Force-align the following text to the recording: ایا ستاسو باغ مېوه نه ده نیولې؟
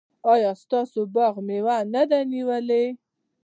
ایا 0.33 0.51
ستاسو 0.63 0.99
باغ 1.15 1.35
مېوه 1.47 1.77
نه 1.93 2.03
ده 2.09 2.19
نیولې؟ 2.31 2.83